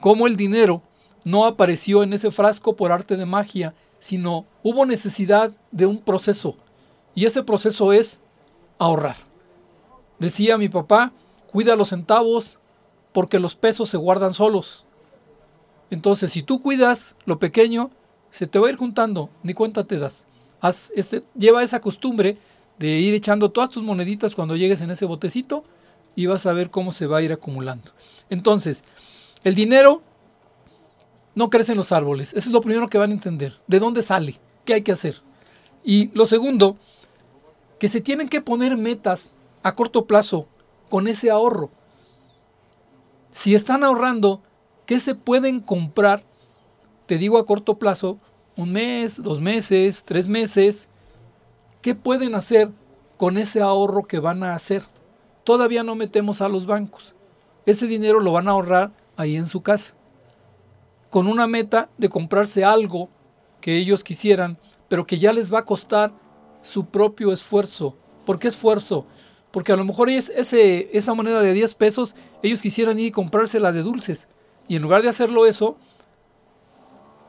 [0.00, 0.82] cómo el dinero
[1.24, 6.56] no apareció en ese frasco por arte de magia, sino hubo necesidad de un proceso.
[7.14, 8.20] Y ese proceso es
[8.76, 9.14] ahorrar.
[10.18, 11.12] Decía mi papá,
[11.52, 12.58] cuida los centavos
[13.12, 14.86] porque los pesos se guardan solos.
[15.88, 17.92] Entonces, si tú cuidas lo pequeño,
[18.32, 20.26] se te va a ir juntando, ni cuenta te das.
[21.38, 22.38] Lleva esa costumbre
[22.80, 25.62] de ir echando todas tus moneditas cuando llegues en ese botecito
[26.16, 27.92] y vas a ver cómo se va a ir acumulando.
[28.30, 28.82] Entonces,
[29.44, 30.02] el dinero
[31.34, 32.30] no crece en los árboles.
[32.34, 33.60] Eso es lo primero que van a entender.
[33.66, 34.38] ¿De dónde sale?
[34.64, 35.22] ¿Qué hay que hacer?
[35.84, 36.76] Y lo segundo,
[37.78, 40.46] que se tienen que poner metas a corto plazo
[40.88, 41.70] con ese ahorro.
[43.30, 44.42] Si están ahorrando,
[44.86, 46.22] ¿qué se pueden comprar?
[47.06, 48.18] Te digo a corto plazo,
[48.56, 50.88] un mes, dos meses, tres meses.
[51.80, 52.70] ¿Qué pueden hacer
[53.16, 54.82] con ese ahorro que van a hacer?
[55.44, 57.14] Todavía no metemos a los bancos.
[57.66, 59.94] Ese dinero lo van a ahorrar ahí en su casa.
[61.12, 63.10] Con una meta de comprarse algo
[63.60, 64.56] que ellos quisieran,
[64.88, 66.14] pero que ya les va a costar
[66.62, 67.98] su propio esfuerzo.
[68.24, 69.06] ¿Por qué esfuerzo?
[69.50, 73.10] Porque a lo mejor es ese, esa moneda de 10 pesos, ellos quisieran ir y
[73.10, 74.26] comprársela de dulces.
[74.68, 75.76] Y en lugar de hacerlo eso,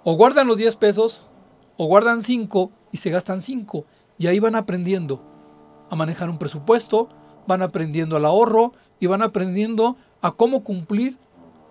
[0.06, 1.34] o guardan los 10 pesos,
[1.76, 3.86] o guardan 5 y se gastan 5.
[4.18, 5.22] Y ahí van aprendiendo
[5.90, 7.10] a manejar un presupuesto,
[7.48, 11.18] van aprendiendo al ahorro y van aprendiendo a cómo cumplir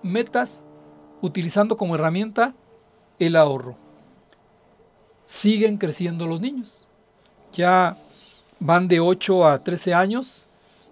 [0.02, 0.62] metas
[1.22, 2.54] utilizando como herramienta
[3.18, 3.76] el ahorro.
[5.24, 6.86] Siguen creciendo los niños.
[7.54, 7.96] Ya
[8.60, 10.46] van de 8 a 13 años,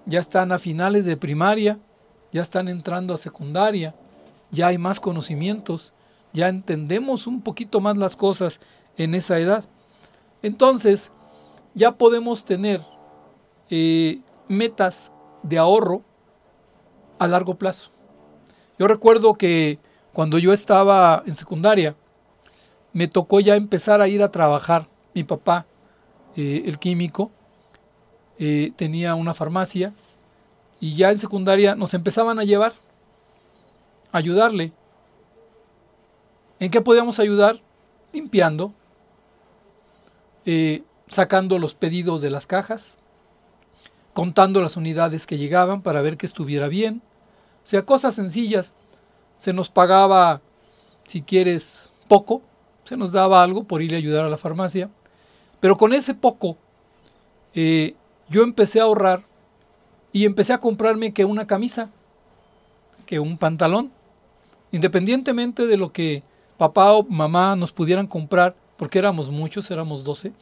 [0.07, 1.79] ya están a finales de primaria,
[2.33, 3.95] ya están entrando a secundaria,
[4.51, 5.93] ya hay más conocimientos,
[6.33, 8.61] ya entendemos un poquito más las cosas
[8.97, 9.65] en esa edad.
[10.43, 11.13] Entonces,
[11.75, 12.81] ya podemos tener
[13.69, 15.13] eh, metas
[15.43, 16.03] de ahorro
[17.19, 17.91] a largo plazo.
[18.79, 19.79] Yo recuerdo que
[20.13, 21.95] cuando yo estaba en secundaria,
[22.93, 24.89] me tocó ya empezar a ir a trabajar.
[25.15, 25.67] Mi papá,
[26.37, 27.31] eh, el químico,
[28.39, 29.93] eh, tenía una farmacia
[30.81, 32.73] y ya en secundaria nos empezaban a llevar,
[34.13, 34.73] a ayudarle.
[36.59, 37.61] ¿En qué podíamos ayudar?
[38.13, 38.73] Limpiando,
[40.47, 42.97] eh, sacando los pedidos de las cajas,
[44.15, 47.03] contando las unidades que llegaban para ver que estuviera bien.
[47.63, 48.73] O sea, cosas sencillas.
[49.41, 50.43] Se nos pagaba,
[51.07, 52.43] si quieres, poco,
[52.85, 54.91] se nos daba algo por ir a ayudar a la farmacia.
[55.61, 56.59] Pero con ese poco
[57.55, 57.95] eh,
[58.29, 59.23] yo empecé a ahorrar
[60.13, 61.89] y empecé a comprarme que una camisa,
[63.07, 63.91] que un pantalón,
[64.73, 66.23] independientemente de lo que
[66.59, 70.35] papá o mamá nos pudieran comprar, porque éramos muchos, éramos 12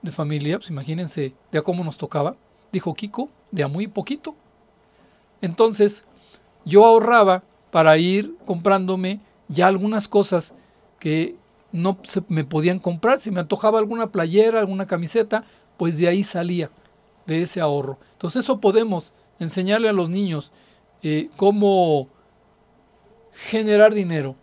[0.00, 2.36] de familia, pues imagínense de a cómo nos tocaba,
[2.70, 4.36] dijo Kiko, de a muy poquito.
[5.40, 6.04] Entonces,
[6.64, 10.52] yo ahorraba para ir comprándome ya algunas cosas
[11.00, 11.36] que
[11.72, 13.18] no me podían comprar.
[13.18, 15.42] Si me antojaba alguna playera, alguna camiseta,
[15.78, 16.70] pues de ahí salía
[17.26, 17.98] de ese ahorro.
[18.12, 20.52] Entonces eso podemos enseñarle a los niños
[21.02, 22.08] eh, cómo
[23.32, 24.36] generar dinero.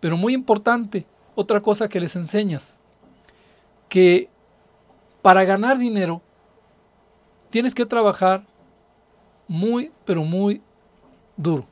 [0.00, 2.78] Pero muy importante, otra cosa que les enseñas,
[3.90, 4.30] que
[5.20, 6.22] para ganar dinero
[7.50, 8.46] tienes que trabajar
[9.46, 10.62] muy, pero muy
[11.36, 11.66] duro.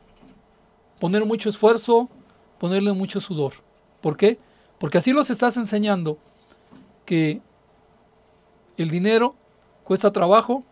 [1.01, 2.09] Poner mucho esfuerzo,
[2.59, 3.55] ponerle mucho sudor.
[4.01, 4.39] ¿Por qué?
[4.79, 6.19] Porque así los estás enseñando
[7.05, 7.41] que
[8.77, 9.35] el dinero
[9.85, 10.65] cuesta trabajo,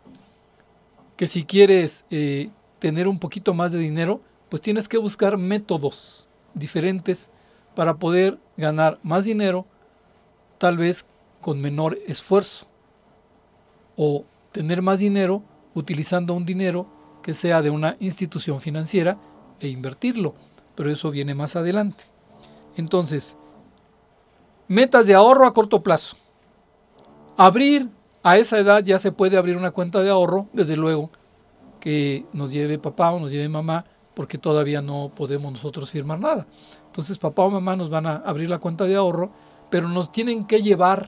[1.17, 6.29] que si quieres eh, tener un poquito más de dinero, pues tienes que buscar métodos
[6.55, 7.31] diferentes
[7.75, 9.67] para poder ganar más dinero,
[10.59, 11.07] tal vez
[11.41, 12.67] con menor esfuerzo,
[13.97, 15.43] o tener más dinero
[15.75, 16.87] utilizando un dinero
[17.23, 19.19] que sea de una institución financiera
[19.61, 20.35] e invertirlo,
[20.75, 22.05] pero eso viene más adelante.
[22.77, 23.37] Entonces,
[24.69, 26.17] metas de ahorro a corto plazo.
[27.37, 27.89] Abrir
[28.23, 31.11] a esa edad ya se puede abrir una cuenta de ahorro, desde luego,
[31.81, 33.85] que nos lleve papá o nos lleve mamá
[34.15, 36.47] porque todavía no podemos nosotros firmar nada.
[36.87, 39.31] Entonces papá o mamá nos van a abrir la cuenta de ahorro,
[39.71, 41.07] pero nos tienen que llevar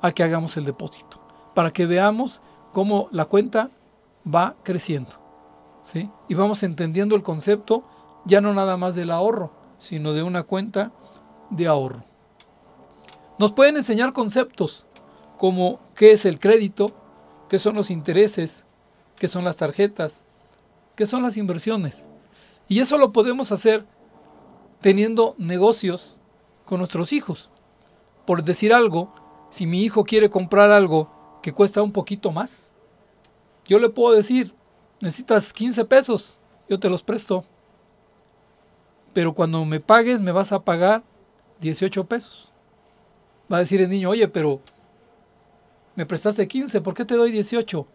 [0.00, 1.24] a que hagamos el depósito,
[1.54, 3.70] para que veamos cómo la cuenta
[4.26, 5.21] va creciendo.
[5.82, 6.10] ¿Sí?
[6.28, 7.84] Y vamos entendiendo el concepto
[8.24, 10.92] ya no nada más del ahorro, sino de una cuenta
[11.50, 12.04] de ahorro.
[13.38, 14.86] Nos pueden enseñar conceptos
[15.36, 16.92] como qué es el crédito,
[17.48, 18.64] qué son los intereses,
[19.16, 20.24] qué son las tarjetas,
[20.94, 22.06] qué son las inversiones.
[22.68, 23.84] Y eso lo podemos hacer
[24.80, 26.20] teniendo negocios
[26.64, 27.50] con nuestros hijos.
[28.26, 29.12] Por decir algo,
[29.50, 32.70] si mi hijo quiere comprar algo que cuesta un poquito más,
[33.66, 34.54] yo le puedo decir,
[35.02, 36.38] necesitas 15 pesos,
[36.68, 37.44] yo te los presto.
[39.12, 41.02] Pero cuando me pagues me vas a pagar
[41.60, 42.52] 18 pesos.
[43.52, 44.60] Va a decir el niño, oye, pero
[45.96, 47.86] me prestaste 15, ¿por qué te doy 18?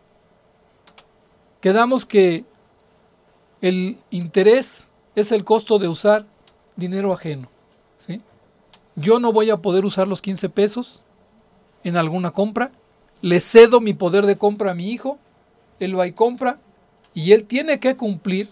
[1.61, 2.45] Quedamos que
[3.61, 6.25] el interés es el costo de usar
[6.75, 7.49] dinero ajeno.
[7.97, 8.21] ¿sí?
[8.95, 11.03] Yo no voy a poder usar los 15 pesos
[11.83, 12.71] en alguna compra.
[13.21, 15.17] Le cedo mi poder de compra a mi hijo.
[15.79, 16.59] Él va y compra.
[17.17, 18.47] Y él tiene que cumplir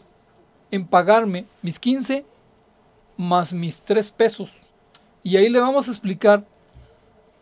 [0.72, 2.26] en pagarme mis 15
[3.16, 4.53] más mis 3 pesos.
[5.22, 6.43] Y ahí le vamos a explicar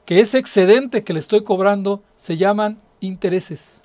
[0.05, 3.83] que ese excedente que le estoy cobrando se llaman intereses.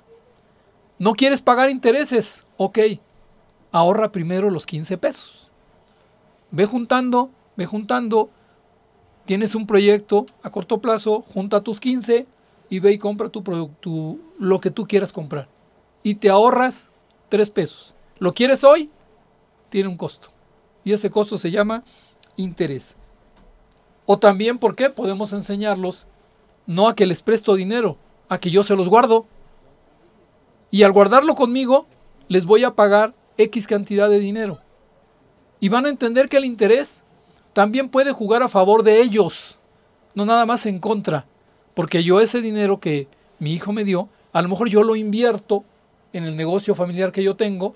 [0.97, 2.45] ¿No quieres pagar intereses?
[2.57, 2.77] Ok,
[3.71, 5.49] ahorra primero los 15 pesos.
[6.51, 8.29] Ve juntando, ve juntando.
[9.23, 12.27] Tienes un proyecto a corto plazo, junta tus 15
[12.69, 15.47] y ve y compra tu producto, lo que tú quieras comprar.
[16.03, 16.89] Y te ahorras
[17.29, 17.95] 3 pesos.
[18.17, 18.89] ¿Lo quieres hoy?
[19.69, 20.29] Tiene un costo.
[20.83, 21.83] Y ese costo se llama
[22.35, 22.95] interés.
[24.05, 24.89] O también, ¿por qué?
[24.89, 26.07] Podemos enseñarlos
[26.65, 29.25] no a que les presto dinero, a que yo se los guardo.
[30.71, 31.87] Y al guardarlo conmigo,
[32.27, 34.59] les voy a pagar X cantidad de dinero.
[35.59, 37.03] Y van a entender que el interés
[37.53, 39.59] también puede jugar a favor de ellos,
[40.13, 41.25] no nada más en contra.
[41.73, 43.07] Porque yo ese dinero que
[43.39, 45.63] mi hijo me dio, a lo mejor yo lo invierto
[46.13, 47.73] en el negocio familiar que yo tengo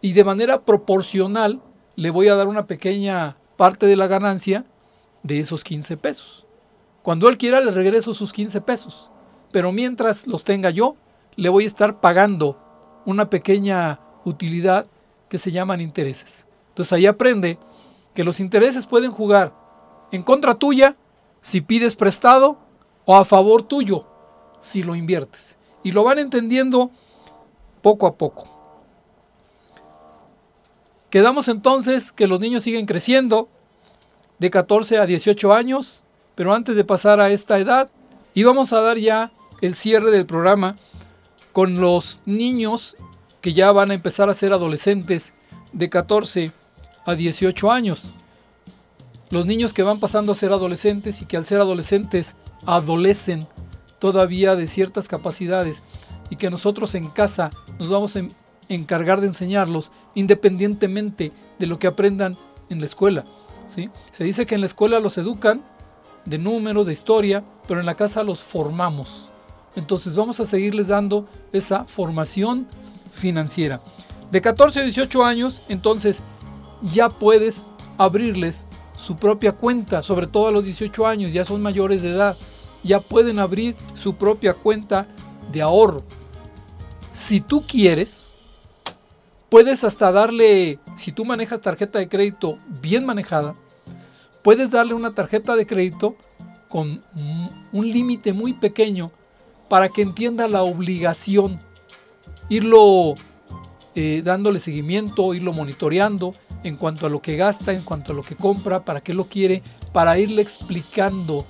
[0.00, 1.60] y de manera proporcional
[1.96, 4.64] le voy a dar una pequeña parte de la ganancia
[5.22, 6.46] de esos 15 pesos.
[7.02, 9.10] Cuando él quiera le regreso sus 15 pesos.
[9.52, 10.96] Pero mientras los tenga yo,
[11.36, 12.60] le voy a estar pagando
[13.04, 14.86] una pequeña utilidad
[15.28, 16.46] que se llaman intereses.
[16.70, 17.58] Entonces ahí aprende
[18.14, 19.54] que los intereses pueden jugar
[20.12, 20.96] en contra tuya
[21.40, 22.58] si pides prestado
[23.04, 24.06] o a favor tuyo
[24.60, 25.56] si lo inviertes.
[25.82, 26.90] Y lo van entendiendo
[27.86, 28.48] poco a poco.
[31.08, 33.48] Quedamos entonces que los niños siguen creciendo
[34.40, 36.02] de 14 a 18 años,
[36.34, 37.88] pero antes de pasar a esta edad,
[38.34, 39.30] íbamos a dar ya
[39.60, 40.74] el cierre del programa
[41.52, 42.96] con los niños
[43.40, 45.32] que ya van a empezar a ser adolescentes
[45.72, 46.50] de 14
[47.04, 48.10] a 18 años.
[49.30, 52.34] Los niños que van pasando a ser adolescentes y que al ser adolescentes
[52.64, 53.46] adolecen
[54.00, 55.84] todavía de ciertas capacidades
[56.30, 58.22] y que nosotros en casa nos vamos a
[58.68, 62.36] encargar de enseñarlos independientemente de lo que aprendan
[62.68, 63.24] en la escuela.
[63.66, 63.90] ¿sí?
[64.12, 65.62] Se dice que en la escuela los educan
[66.24, 69.30] de números, de historia, pero en la casa los formamos.
[69.76, 72.66] Entonces vamos a seguirles dando esa formación
[73.12, 73.80] financiera.
[74.30, 76.20] De 14 a 18 años, entonces
[76.82, 77.66] ya puedes
[77.96, 78.66] abrirles
[78.98, 82.36] su propia cuenta, sobre todo a los 18 años, ya son mayores de edad,
[82.82, 85.06] ya pueden abrir su propia cuenta
[85.52, 86.02] de ahorro.
[87.12, 88.24] Si tú quieres,
[89.48, 93.54] puedes hasta darle, si tú manejas tarjeta de crédito bien manejada,
[94.42, 96.16] puedes darle una tarjeta de crédito
[96.68, 97.02] con
[97.72, 99.10] un límite muy pequeño
[99.68, 101.58] para que entienda la obligación
[102.48, 103.14] irlo
[103.94, 108.22] eh, dándole seguimiento, irlo monitoreando en cuanto a lo que gasta, en cuanto a lo
[108.22, 111.46] que compra, para qué lo quiere, para irle explicando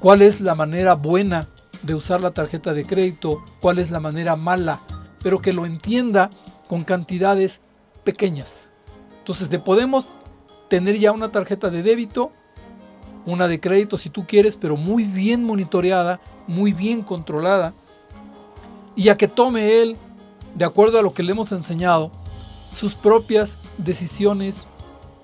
[0.00, 1.48] cuál es la manera buena
[1.84, 4.80] de usar la tarjeta de crédito, cuál es la manera mala,
[5.22, 6.30] pero que lo entienda
[6.68, 7.60] con cantidades
[8.04, 8.70] pequeñas.
[9.18, 10.08] Entonces, te podemos
[10.68, 12.32] tener ya una tarjeta de débito,
[13.26, 17.74] una de crédito si tú quieres, pero muy bien monitoreada, muy bien controlada,
[18.96, 19.96] y a que tome él,
[20.54, 22.12] de acuerdo a lo que le hemos enseñado,
[22.74, 24.68] sus propias decisiones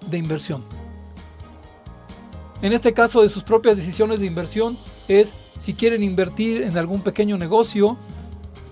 [0.07, 0.65] de inversión.
[2.63, 4.77] En este caso de sus propias decisiones de inversión
[5.09, 7.99] es si quieren invertir en algún pequeño negocio,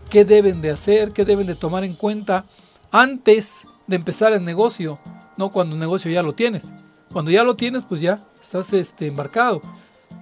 [0.09, 2.47] qué deben de hacer, qué deben de tomar en cuenta
[2.91, 4.99] antes de empezar el negocio,
[5.37, 6.65] no cuando el negocio ya lo tienes.
[7.13, 9.61] Cuando ya lo tienes, pues ya estás este, embarcado.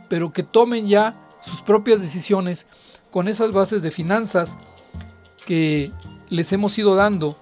[0.09, 2.67] Pero que tomen ya sus propias decisiones
[3.13, 4.57] con esas bases de finanzas
[5.47, 5.93] que
[6.31, 7.39] les hemos ido dando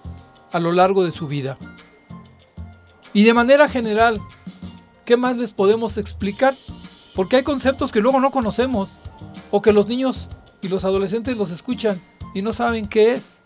[0.52, 1.56] a lo largo de su vida.
[3.14, 4.20] Y de manera general,
[5.06, 6.54] ¿qué más les podemos explicar?
[7.14, 8.98] Porque hay conceptos que luego no conocemos
[9.56, 10.28] o que los niños
[10.62, 12.00] y los adolescentes los escuchan
[12.34, 13.40] y no saben qué es.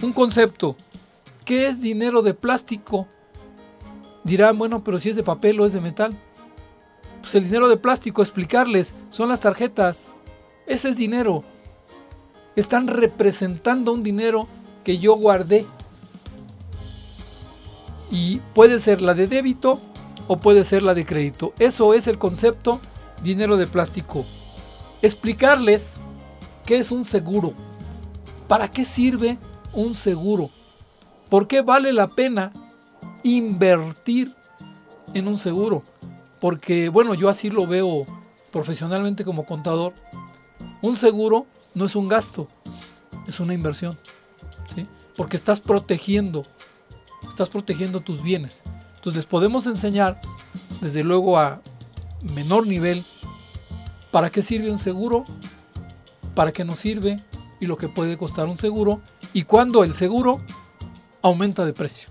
[0.00, 0.74] Un concepto,
[1.44, 3.06] ¿qué es dinero de plástico?
[4.24, 6.18] Dirán, bueno, pero si es de papel o es de metal.
[7.20, 10.14] Pues el dinero de plástico, explicarles, son las tarjetas.
[10.66, 11.44] Ese es dinero.
[12.56, 14.48] Están representando un dinero
[14.82, 15.66] que yo guardé.
[18.10, 19.78] Y puede ser la de débito
[20.26, 21.52] o puede ser la de crédito.
[21.58, 22.80] Eso es el concepto
[23.22, 24.24] dinero de plástico.
[25.02, 25.94] Explicarles
[26.64, 27.52] qué es un seguro.
[28.46, 29.36] ¿Para qué sirve
[29.72, 30.50] un seguro?
[31.28, 32.52] ¿Por qué vale la pena
[33.22, 34.32] invertir
[35.12, 35.82] en un seguro?
[36.40, 38.06] Porque, bueno, yo así lo veo
[38.52, 39.92] profesionalmente como contador.
[40.82, 42.46] Un seguro no es un gasto,
[43.26, 43.98] es una inversión.
[44.72, 44.86] ¿sí?
[45.16, 46.44] Porque estás protegiendo,
[47.28, 48.62] estás protegiendo tus bienes.
[48.96, 50.20] Entonces les podemos enseñar,
[50.80, 51.60] desde luego a
[52.34, 53.04] menor nivel,
[54.12, 55.24] para qué sirve un seguro,
[56.36, 57.16] para qué nos sirve
[57.58, 59.00] y lo que puede costar un seguro
[59.32, 60.40] y cuándo el seguro
[61.22, 62.10] aumenta de precio.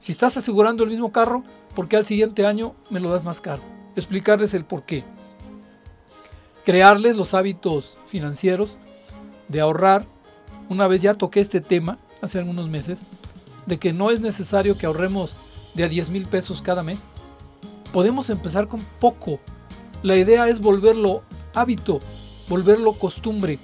[0.00, 1.44] Si estás asegurando el mismo carro,
[1.76, 3.62] ¿por qué al siguiente año me lo das más caro?
[3.94, 5.04] Explicarles el por qué.
[6.64, 8.78] Crearles los hábitos financieros
[9.48, 10.06] de ahorrar.
[10.68, 13.02] Una vez ya toqué este tema hace algunos meses,
[13.66, 15.36] de que no es necesario que ahorremos
[15.74, 17.04] de a 10 mil pesos cada mes.
[17.92, 19.38] Podemos empezar con poco.
[20.02, 21.22] La idea es volverlo
[21.54, 22.00] hábito,
[22.48, 23.58] volverlo costumbre.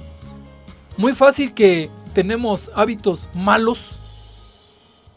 [0.96, 3.98] Muy fácil que tenemos hábitos malos,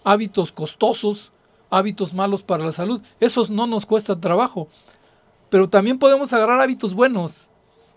[0.03, 1.31] hábitos costosos,
[1.69, 3.01] hábitos malos para la salud.
[3.19, 4.67] Esos no nos cuesta trabajo.
[5.49, 7.49] Pero también podemos agarrar hábitos buenos.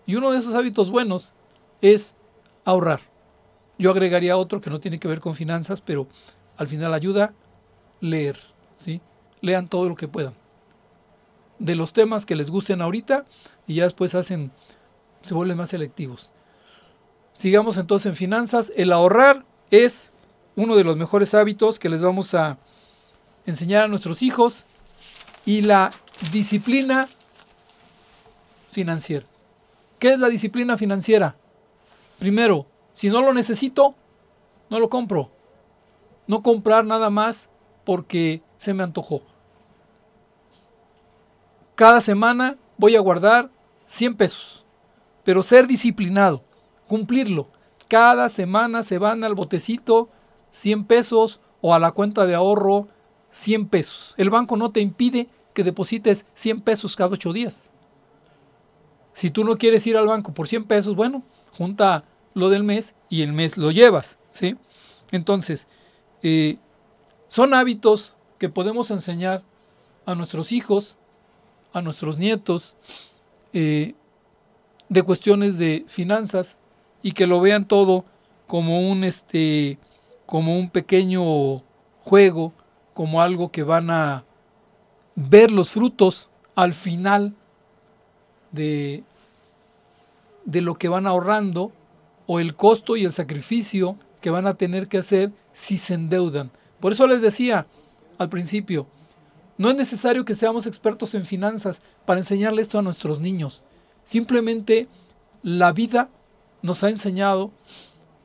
[0.05, 1.33] Y uno de esos hábitos buenos
[1.81, 2.15] es
[2.63, 3.01] ahorrar.
[3.77, 6.07] Yo agregaría otro que no tiene que ver con finanzas, pero
[6.57, 7.33] al final ayuda
[7.99, 8.37] leer,
[8.73, 9.01] ¿sí?
[9.41, 10.33] Lean todo lo que puedan.
[11.59, 13.25] De los temas que les gusten ahorita
[13.67, 14.51] y ya después hacen
[15.25, 16.31] se vuelven más selectivos.
[17.33, 18.71] Sigamos entonces en finanzas.
[18.75, 20.11] El ahorrar es
[20.55, 22.57] uno de los mejores hábitos que les vamos a
[23.45, 24.63] enseñar a nuestros hijos
[25.45, 25.89] y la
[26.31, 27.07] disciplina
[28.71, 29.25] financiera.
[29.99, 31.35] ¿Qué es la disciplina financiera?
[32.19, 33.95] Primero, si no lo necesito,
[34.69, 35.31] no lo compro.
[36.27, 37.49] No comprar nada más
[37.83, 39.21] porque se me antojó.
[41.75, 43.51] Cada semana voy a guardar
[43.87, 44.63] 100 pesos,
[45.25, 46.43] pero ser disciplinado,
[46.87, 47.49] cumplirlo.
[47.89, 50.09] Cada semana se van al botecito
[50.51, 52.87] 100 pesos o a la cuenta de ahorro
[53.29, 54.13] 100 pesos.
[54.15, 57.69] El banco no te impide que deposites 100 pesos cada 8 días.
[59.13, 61.23] Si tú no quieres ir al banco por 100 pesos, bueno,
[61.57, 64.55] junta lo del mes y el mes lo llevas, ¿sí?
[65.11, 65.67] Entonces,
[66.21, 66.57] eh,
[67.27, 69.43] son hábitos que podemos enseñar
[70.05, 70.97] a nuestros hijos,
[71.75, 72.73] a nuestros nietos,
[73.51, 73.95] eh,
[74.87, 76.57] de cuestiones de finanzas
[77.03, 78.05] y que lo vean todo
[78.47, 79.77] como un este
[80.25, 81.63] como un pequeño
[82.01, 82.53] juego,
[82.93, 84.23] como algo que van a
[85.15, 87.33] ver los frutos al final
[88.53, 89.03] de,
[90.45, 91.73] de lo que van ahorrando
[92.25, 96.51] o el costo y el sacrificio que van a tener que hacer si se endeudan.
[96.79, 97.67] Por eso les decía
[98.17, 98.87] al principio,
[99.57, 103.63] no es necesario que seamos expertos en finanzas para enseñarle esto a nuestros niños.
[104.03, 104.87] Simplemente
[105.43, 106.09] la vida
[106.61, 107.51] nos ha enseñado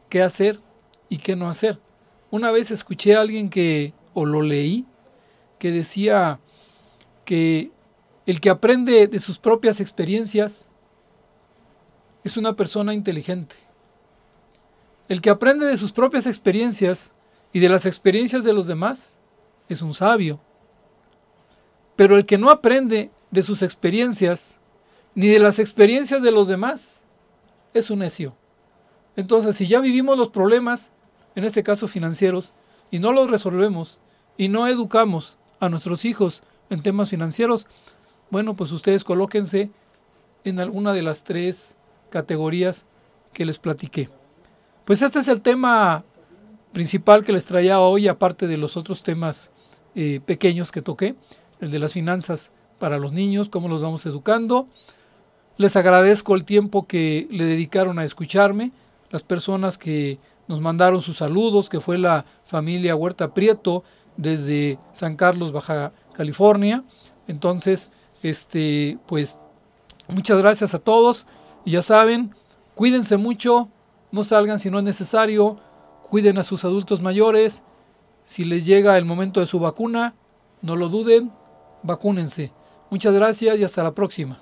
[0.09, 0.61] qué hacer
[1.09, 1.79] y qué no hacer.
[2.31, 4.87] Una vez escuché a alguien que, o lo leí,
[5.59, 6.41] que decía
[7.25, 7.71] que
[8.27, 10.71] el que aprende de sus propias experiencias
[12.25, 13.57] es una persona inteligente.
[15.09, 17.13] El que aprende de sus propias experiencias
[17.53, 19.19] y de las experiencias de los demás
[19.69, 20.41] es un sabio.
[22.01, 24.57] Pero el que no aprende de sus experiencias
[25.15, 27.03] ni de las experiencias de los demás
[27.75, 28.35] es un necio.
[29.17, 30.93] Entonces, si ya vivimos los problemas,
[31.35, 32.55] en este caso financieros,
[32.91, 34.01] y no los resolvemos,
[34.39, 37.67] y no educamos a nuestros hijos en temas financieros,
[38.31, 39.71] bueno, pues ustedes colóquense
[40.45, 41.77] en alguna de las tres
[42.09, 42.87] categorías
[43.35, 44.09] que les platiqué.
[44.87, 46.07] Pues este es el tema
[46.73, 49.51] principal que les traía hoy, aparte de los otros temas
[49.95, 51.15] eh, pequeños que toqué,
[51.61, 54.69] el de las finanzas para los niños, cómo los vamos educando.
[55.57, 58.73] Les agradezco el tiempo que le dedicaron a escucharme,
[59.11, 63.85] las personas que nos mandaron sus saludos, que fue la familia Huerta Prieto
[64.17, 66.83] desde San Carlos, Baja California.
[67.29, 67.93] Entonces,
[68.23, 69.39] este, pues
[70.09, 71.27] muchas gracias a todos
[71.65, 72.35] y ya saben,
[72.75, 73.69] cuídense mucho,
[74.11, 75.59] no salgan si no es necesario,
[76.09, 77.63] cuiden a sus adultos mayores
[78.25, 80.15] Si les llega el momento de su vacuna,
[80.63, 81.33] no lo duden,
[81.83, 82.53] vacúnense.
[82.91, 84.39] Muchas gracias y hasta la próxima.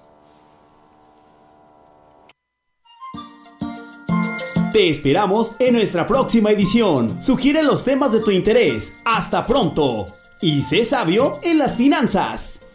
[4.73, 7.21] Te esperamos en nuestra próxima edición.
[7.23, 8.99] Sugiere los temas de tu interés.
[9.05, 10.07] Hasta pronto.
[10.41, 12.67] Y sé sabio en las finanzas.